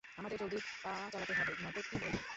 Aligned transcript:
আমাদের 0.17 0.37
জলদি 0.41 0.57
পা 0.83 0.91
চালাতে 1.13 1.33
হবে, 1.33 1.53
নয়তো- 1.59 1.81
কী 1.87 1.95
বললে? 1.95 2.19